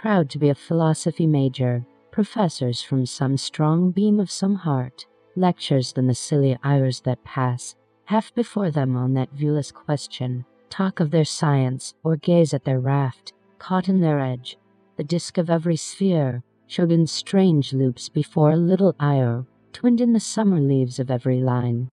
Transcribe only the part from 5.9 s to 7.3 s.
than the silly hours that